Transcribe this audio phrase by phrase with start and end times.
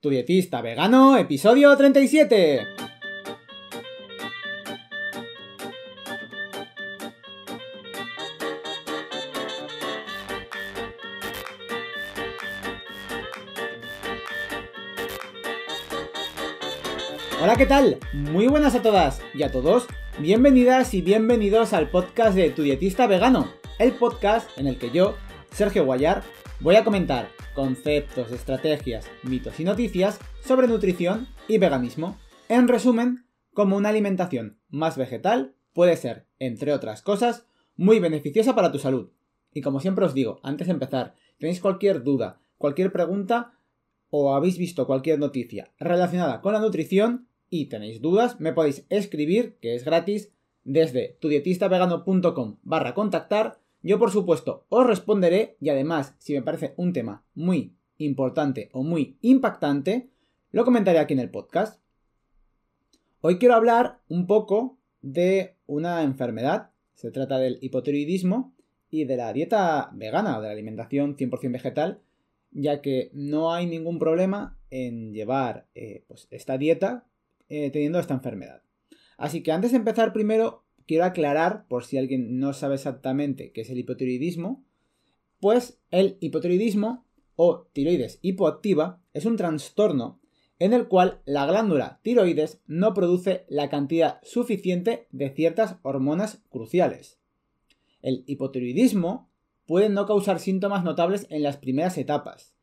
[0.00, 2.68] Tu dietista vegano, episodio 37.
[17.42, 17.98] Hola, ¿qué tal?
[18.12, 19.88] Muy buenas a todas y a todos.
[20.20, 25.16] Bienvenidas y bienvenidos al podcast de Tu dietista vegano, el podcast en el que yo,
[25.50, 26.22] Sergio Guayar,
[26.60, 32.18] voy a comentar conceptos, estrategias, mitos y noticias sobre nutrición y veganismo.
[32.48, 38.72] En resumen, como una alimentación más vegetal puede ser, entre otras cosas, muy beneficiosa para
[38.72, 39.10] tu salud.
[39.52, 43.52] Y como siempre os digo, antes de empezar, tenéis cualquier duda, cualquier pregunta
[44.10, 49.56] o habéis visto cualquier noticia relacionada con la nutrición y tenéis dudas, me podéis escribir,
[49.60, 50.32] que es gratis,
[50.64, 56.92] desde tudietistavegano.com barra contactar yo, por supuesto, os responderé y además, si me parece un
[56.92, 60.10] tema muy importante o muy impactante,
[60.52, 61.80] lo comentaré aquí en el podcast.
[63.22, 66.68] Hoy quiero hablar un poco de una enfermedad.
[66.96, 68.54] Se trata del hipotiroidismo
[68.90, 72.02] y de la dieta vegana o de la alimentación 100% vegetal,
[72.50, 77.06] ya que no hay ningún problema en llevar eh, pues, esta dieta
[77.48, 78.60] eh, teniendo esta enfermedad.
[79.16, 83.60] Así que antes de empezar primero quiero aclarar, por si alguien no sabe exactamente qué
[83.60, 84.64] es el hipotiroidismo,
[85.38, 90.20] pues el hipotiroidismo o tiroides hipoactiva es un trastorno
[90.58, 97.20] en el cual la glándula tiroides no produce la cantidad suficiente de ciertas hormonas cruciales.
[98.02, 99.30] El hipotiroidismo
[99.66, 102.54] puede no causar síntomas notables en las primeras etapas.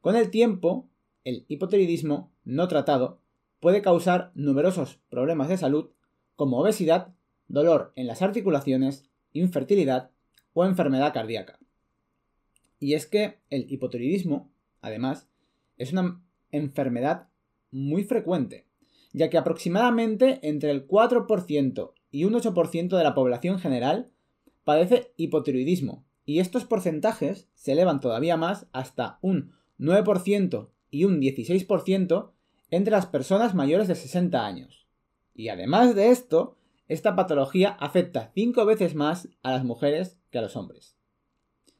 [0.00, 0.88] Con el tiempo,
[1.24, 3.20] el hipotiroidismo no tratado
[3.60, 5.90] puede causar numerosos problemas de salud
[6.36, 7.14] como obesidad,
[7.52, 10.10] dolor en las articulaciones, infertilidad
[10.54, 11.58] o enfermedad cardíaca.
[12.80, 14.50] Y es que el hipotiroidismo,
[14.80, 15.28] además,
[15.76, 17.28] es una enfermedad
[17.70, 18.66] muy frecuente,
[19.12, 24.10] ya que aproximadamente entre el 4% y un 8% de la población general
[24.64, 32.30] padece hipotiroidismo, y estos porcentajes se elevan todavía más hasta un 9% y un 16%
[32.70, 34.86] entre las personas mayores de 60 años.
[35.34, 36.56] Y además de esto,
[36.92, 40.96] esta patología afecta cinco veces más a las mujeres que a los hombres.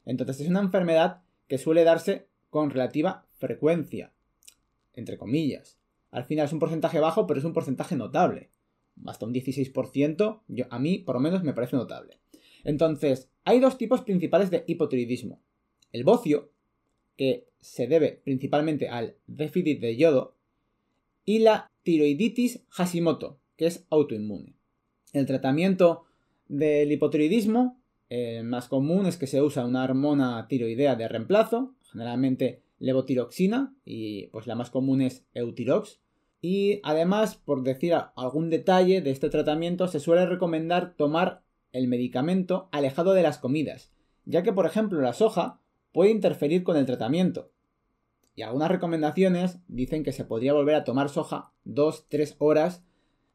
[0.05, 4.11] Entonces es una enfermedad que suele darse con relativa frecuencia,
[4.93, 5.77] entre comillas.
[6.09, 8.49] Al final es un porcentaje bajo, pero es un porcentaje notable.
[9.05, 12.19] Hasta un 16%, yo, a mí por lo menos me parece notable.
[12.63, 15.41] Entonces, hay dos tipos principales de hipotiroidismo.
[15.91, 16.51] El bocio,
[17.15, 20.37] que se debe principalmente al déficit de yodo,
[21.23, 24.55] y la tiroiditis Hashimoto, que es autoinmune.
[25.13, 26.03] El tratamiento
[26.47, 27.79] del hipotiroidismo
[28.09, 34.27] el más común es que se usa una hormona tiroidea de reemplazo, generalmente levotiroxina, y
[34.27, 35.99] pues la más común es Eutirox.
[36.39, 41.41] Y además, por decir algún detalle de este tratamiento, se suele recomendar tomar
[41.71, 43.91] el medicamento alejado de las comidas,
[44.25, 45.59] ya que por ejemplo la soja
[45.91, 47.49] puede interferir con el tratamiento.
[48.35, 52.83] Y algunas recomendaciones dicen que se podría volver a tomar soja 2-3 horas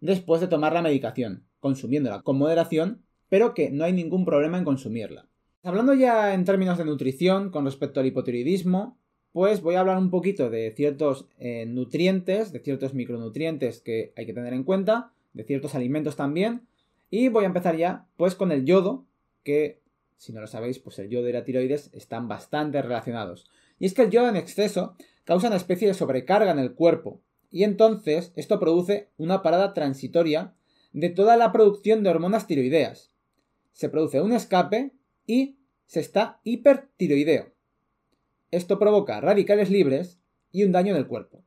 [0.00, 4.64] después de tomar la medicación, consumiéndola con moderación, pero que no hay ningún problema en
[4.64, 5.28] consumirla.
[5.62, 8.96] Hablando ya en términos de nutrición con respecto al hipotiroidismo,
[9.32, 14.26] pues voy a hablar un poquito de ciertos eh, nutrientes, de ciertos micronutrientes que hay
[14.26, 16.66] que tener en cuenta, de ciertos alimentos también,
[17.10, 19.04] y voy a empezar ya pues con el yodo,
[19.42, 19.80] que
[20.16, 23.46] si no lo sabéis, pues el yodo y la tiroides están bastante relacionados.
[23.78, 27.20] Y es que el yodo en exceso causa una especie de sobrecarga en el cuerpo,
[27.50, 30.54] y entonces esto produce una parada transitoria
[30.92, 33.12] de toda la producción de hormonas tiroideas.
[33.72, 34.92] Se produce un escape
[35.26, 37.52] y se está hipertiroideo.
[38.50, 40.18] Esto provoca radicales libres
[40.52, 41.44] y un daño en el cuerpo.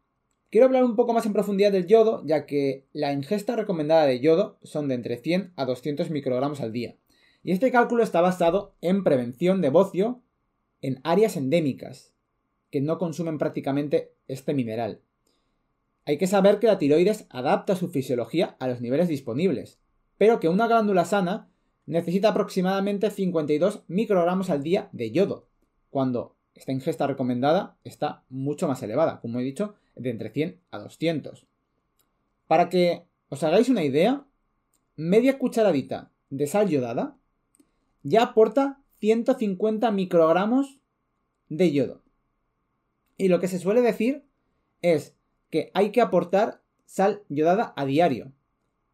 [0.49, 4.19] Quiero hablar un poco más en profundidad del yodo, ya que la ingesta recomendada de
[4.19, 6.97] yodo son de entre 100 a 200 microgramos al día.
[7.43, 10.21] Y este cálculo está basado en prevención de bocio
[10.81, 12.13] en áreas endémicas,
[12.69, 15.01] que no consumen prácticamente este mineral.
[16.05, 19.79] Hay que saber que la tiroides adapta su fisiología a los niveles disponibles,
[20.17, 21.49] pero que una glándula sana
[21.85, 25.47] necesita aproximadamente 52 microgramos al día de yodo,
[25.89, 30.79] cuando esta ingesta recomendada está mucho más elevada, como he dicho, de entre 100 a
[30.79, 31.45] 200.
[32.47, 34.25] Para que os hagáis una idea,
[34.95, 37.17] media cucharadita de sal yodada
[38.03, 40.79] ya aporta 150 microgramos
[41.49, 42.01] de yodo.
[43.17, 44.25] Y lo que se suele decir
[44.81, 45.15] es
[45.51, 48.31] que hay que aportar sal yodada a diario,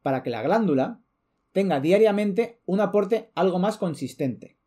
[0.02, 1.00] para que la glándula
[1.54, 4.58] tenga diariamente un aporte algo más consistente.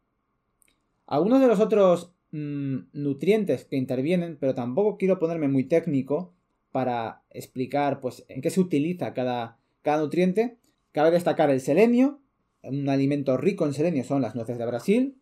[1.06, 6.32] Algunos de los otros mm, nutrientes que intervienen, pero tampoco quiero ponerme muy técnico,
[6.72, 10.58] para explicar pues, en qué se utiliza cada, cada nutriente.
[10.92, 12.20] Cabe destacar el selenio,
[12.62, 15.16] un alimento rico en selenio son las nueces de Brasil.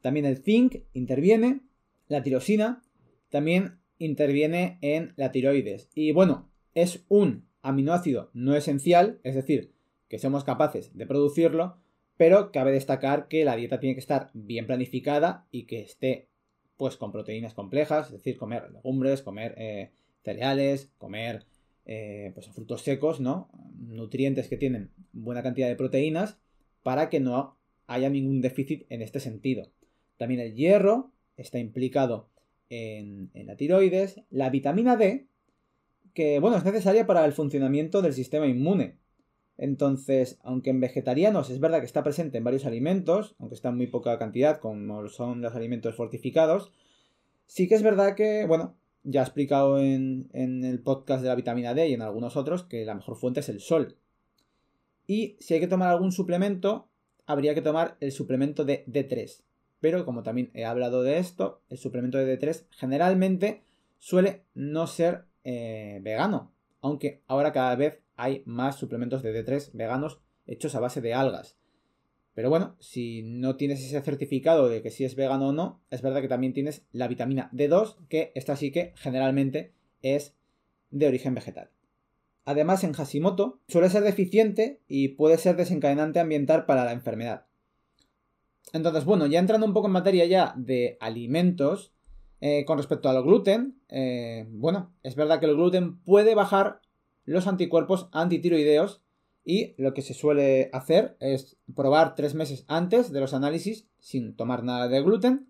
[0.00, 1.60] También el zinc interviene,
[2.08, 2.82] la tirosina
[3.30, 5.90] también interviene en la tiroides.
[5.94, 9.72] Y bueno, es un aminoácido no esencial, es decir,
[10.08, 11.76] que somos capaces de producirlo,
[12.16, 16.28] pero cabe destacar que la dieta tiene que estar bien planificada y que esté
[16.76, 19.90] pues con proteínas complejas, es decir, comer legumbres, comer eh,
[20.22, 21.44] cereales, comer
[21.86, 23.50] eh, pues, frutos secos, ¿no?
[23.76, 26.38] Nutrientes que tienen buena cantidad de proteínas
[26.82, 27.56] para que no
[27.86, 29.70] haya ningún déficit en este sentido.
[30.16, 32.28] También el hierro está implicado
[32.70, 35.26] en, la tiroides, la vitamina D,
[36.14, 38.98] que bueno, es necesaria para el funcionamiento del sistema inmune.
[39.56, 43.76] Entonces, aunque en vegetarianos es verdad que está presente en varios alimentos, aunque está en
[43.76, 46.72] muy poca cantidad, como son los alimentos fortificados,
[47.46, 51.34] sí que es verdad que, bueno, ya he explicado en, en, el podcast de la
[51.34, 53.96] vitamina D y en algunos otros que la mejor fuente es el sol.
[55.06, 56.88] Y si hay que tomar algún suplemento,
[57.26, 59.42] habría que tomar el suplemento de D3.
[59.80, 63.62] Pero como también he hablado de esto, el suplemento de D3 generalmente
[63.98, 66.52] suele no ser eh, vegano.
[66.80, 71.56] Aunque ahora cada vez hay más suplementos de D3 veganos hechos a base de algas.
[72.34, 76.02] Pero bueno, si no tienes ese certificado de que si es vegano o no, es
[76.02, 79.72] verdad que también tienes la vitamina D2, que esta sí que generalmente
[80.02, 80.36] es
[80.90, 81.70] de origen vegetal.
[82.44, 87.47] Además, en Hashimoto suele ser deficiente y puede ser desencadenante ambiental para la enfermedad.
[88.72, 91.92] Entonces, bueno, ya entrando un poco en materia ya de alimentos,
[92.40, 96.80] eh, con respecto al gluten, eh, bueno, es verdad que el gluten puede bajar
[97.24, 99.02] los anticuerpos antitiroideos
[99.44, 104.36] y lo que se suele hacer es probar tres meses antes de los análisis sin
[104.36, 105.48] tomar nada de gluten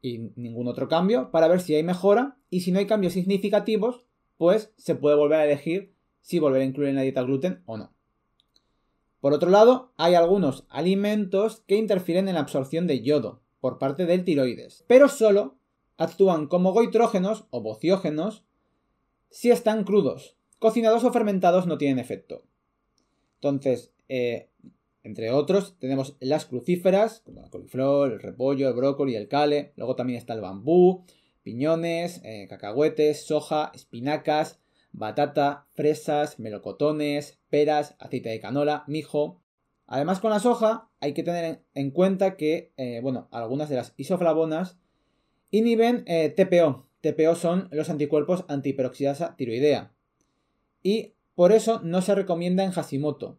[0.00, 4.04] y ningún otro cambio para ver si hay mejora y si no hay cambios significativos,
[4.36, 7.76] pues se puede volver a elegir si volver a incluir en la dieta gluten o
[7.76, 7.91] no.
[9.22, 14.04] Por otro lado, hay algunos alimentos que interfieren en la absorción de yodo por parte
[14.04, 15.58] del tiroides, pero solo
[15.96, 18.42] actúan como goitrógenos o bociógenos
[19.30, 20.36] si están crudos.
[20.58, 22.42] Cocinados o fermentados no tienen efecto.
[23.36, 24.50] Entonces, eh,
[25.04, 29.72] entre otros, tenemos las crucíferas, como la coliflor, el repollo, el brócoli, el cale.
[29.76, 31.04] Luego también está el bambú,
[31.44, 34.58] piñones, eh, cacahuetes, soja, espinacas,
[34.92, 39.40] batata, fresas, melocotones, peras, aceite de canola, mijo.
[39.86, 43.94] Además, con la soja hay que tener en cuenta que, eh, bueno, algunas de las
[43.96, 44.78] isoflavonas
[45.50, 46.86] inhiben eh, TPO.
[47.00, 49.92] TPO son los anticuerpos antiperoxidasa tiroidea.
[50.82, 53.38] Y por eso no se recomienda en Hashimoto,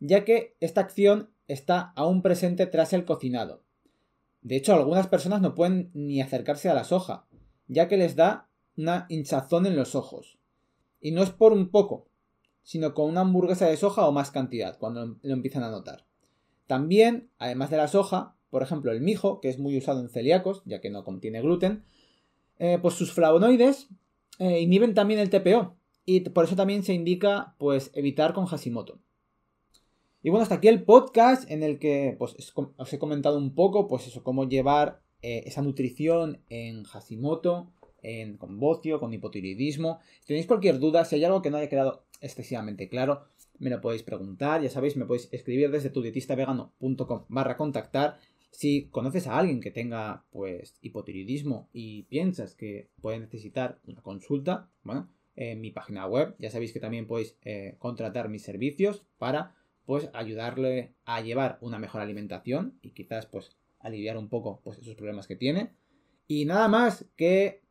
[0.00, 3.62] ya que esta acción está aún presente tras el cocinado.
[4.42, 7.26] De hecho, algunas personas no pueden ni acercarse a la soja,
[7.66, 10.37] ya que les da una hinchazón en los ojos.
[11.00, 12.08] Y no es por un poco,
[12.62, 16.06] sino con una hamburguesa de soja o más cantidad, cuando lo empiezan a notar.
[16.66, 20.62] También, además de la soja, por ejemplo, el mijo, que es muy usado en celíacos,
[20.64, 21.84] ya que no contiene gluten,
[22.58, 23.88] eh, pues sus flavonoides
[24.38, 25.76] eh, inhiben también el TPO.
[26.04, 29.00] Y por eso también se indica, pues, evitar con Hashimoto.
[30.22, 33.86] Y bueno, hasta aquí el podcast en el que pues, os he comentado un poco,
[33.86, 37.72] pues eso, cómo llevar eh, esa nutrición en Hashimoto,
[38.02, 40.00] en, con bocio, con hipotiroidismo.
[40.20, 43.24] Si tenéis cualquier duda, si hay algo que no haya quedado excesivamente claro,
[43.58, 44.62] me lo podéis preguntar.
[44.62, 48.18] Ya sabéis, me podéis escribir desde tudietistavegano.com barra contactar.
[48.50, 54.70] Si conoces a alguien que tenga pues hipotiroidismo y piensas que puede necesitar una consulta,
[54.82, 59.54] bueno, en mi página web ya sabéis que también podéis eh, contratar mis servicios para
[59.84, 64.96] pues ayudarle a llevar una mejor alimentación y quizás pues aliviar un poco pues esos
[64.96, 65.70] problemas que tiene.
[66.26, 67.62] Y nada más que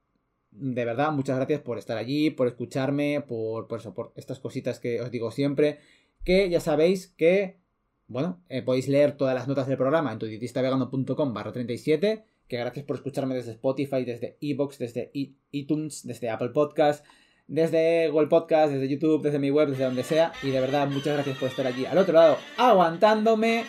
[0.59, 4.79] de verdad, muchas gracias por estar allí, por escucharme, por, por, eso, por estas cositas
[4.79, 5.79] que os digo siempre.
[6.23, 7.59] Que ya sabéis que,
[8.07, 12.23] bueno, eh, podéis leer todas las notas del programa en tudietistavegano.com barra 37.
[12.47, 15.11] Que gracias por escucharme desde Spotify, desde Evox, desde
[15.51, 17.05] iTunes, desde Apple Podcast,
[17.47, 20.31] desde Google Podcast, desde YouTube, desde mi web, desde donde sea.
[20.41, 23.65] Y de verdad, muchas gracias por estar allí al otro lado, aguantándome.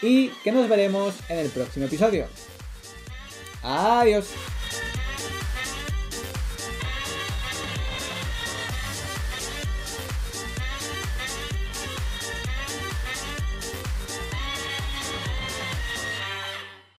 [0.00, 2.26] Y que nos veremos en el próximo episodio.
[3.62, 4.34] Adiós.